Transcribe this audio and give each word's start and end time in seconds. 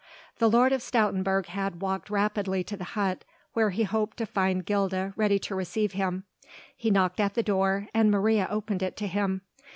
The 0.39 0.49
Lord 0.49 0.71
of 0.73 0.81
Stoutenburg 0.81 1.45
had 1.45 1.79
walked 1.83 2.09
rapidly 2.09 2.63
to 2.63 2.75
the 2.75 2.83
hut 2.97 3.23
where 3.53 3.69
he 3.69 3.83
hoped 3.83 4.17
to 4.17 4.25
find 4.25 4.65
Gilda 4.65 5.13
ready 5.15 5.37
to 5.37 5.53
receive 5.53 5.91
him. 5.91 6.23
He 6.75 6.89
knocked 6.89 7.19
at 7.19 7.35
the 7.35 7.43
door 7.43 7.87
and 7.93 8.09
Maria 8.09 8.47
opened 8.49 8.81
it 8.81 8.97
to 8.97 9.05
him. 9.05 9.41